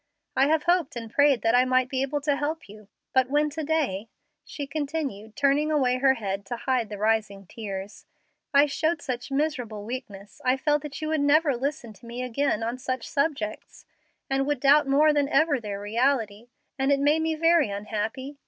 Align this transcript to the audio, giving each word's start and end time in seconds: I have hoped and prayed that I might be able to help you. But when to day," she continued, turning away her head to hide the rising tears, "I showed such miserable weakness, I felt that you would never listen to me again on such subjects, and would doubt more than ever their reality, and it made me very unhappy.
I 0.35 0.47
have 0.47 0.63
hoped 0.63 0.95
and 0.95 1.13
prayed 1.13 1.43
that 1.43 1.53
I 1.53 1.63
might 1.63 1.87
be 1.87 2.01
able 2.01 2.21
to 2.21 2.35
help 2.35 2.67
you. 2.67 2.87
But 3.13 3.29
when 3.29 3.51
to 3.51 3.61
day," 3.61 4.09
she 4.43 4.65
continued, 4.65 5.35
turning 5.35 5.69
away 5.71 5.99
her 5.99 6.15
head 6.15 6.43
to 6.47 6.57
hide 6.57 6.89
the 6.89 6.97
rising 6.97 7.45
tears, 7.45 8.07
"I 8.51 8.65
showed 8.65 9.03
such 9.03 9.29
miserable 9.29 9.85
weakness, 9.85 10.41
I 10.43 10.57
felt 10.57 10.81
that 10.81 10.99
you 11.03 11.09
would 11.09 11.21
never 11.21 11.55
listen 11.55 11.93
to 11.93 12.07
me 12.07 12.23
again 12.23 12.63
on 12.63 12.79
such 12.79 13.07
subjects, 13.07 13.85
and 14.27 14.47
would 14.47 14.59
doubt 14.61 14.87
more 14.87 15.13
than 15.13 15.29
ever 15.29 15.59
their 15.59 15.79
reality, 15.79 16.47
and 16.79 16.91
it 16.91 16.99
made 16.99 17.21
me 17.21 17.35
very 17.35 17.69
unhappy. 17.69 18.39